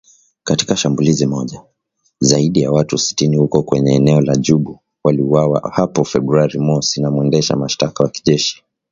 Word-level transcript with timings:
Katika 0.43 0.75
shambulizi 0.75 1.25
moja, 1.27 1.65
zaidi 2.19 2.61
ya 2.61 2.71
watu 2.71 2.97
sitini 2.97 3.37
huko 3.37 3.63
kwenye 3.63 3.95
eneo 3.95 4.21
la 4.21 4.35
Djubu, 4.35 4.79
waliuawa 5.03 5.71
hapo 5.73 6.03
Februari 6.03 6.59
mosi 6.59 7.01
na 7.01 7.11
mwendesha 7.11 7.55
mashtaka 7.55 8.03
wa 8.03 8.09
kijeshi 8.09 8.63